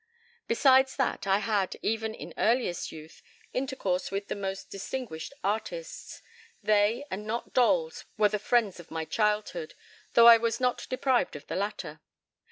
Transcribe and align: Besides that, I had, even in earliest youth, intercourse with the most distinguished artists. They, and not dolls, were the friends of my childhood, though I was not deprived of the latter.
Besides 0.47 0.95
that, 0.95 1.27
I 1.27 1.37
had, 1.37 1.75
even 1.83 2.15
in 2.15 2.33
earliest 2.35 2.91
youth, 2.91 3.21
intercourse 3.53 4.09
with 4.09 4.29
the 4.29 4.35
most 4.35 4.71
distinguished 4.71 5.31
artists. 5.43 6.23
They, 6.63 7.05
and 7.11 7.27
not 7.27 7.53
dolls, 7.53 8.05
were 8.17 8.29
the 8.29 8.39
friends 8.39 8.79
of 8.79 8.89
my 8.89 9.05
childhood, 9.05 9.75
though 10.13 10.25
I 10.25 10.37
was 10.37 10.59
not 10.59 10.87
deprived 10.89 11.35
of 11.35 11.45
the 11.45 11.55
latter. 11.55 12.01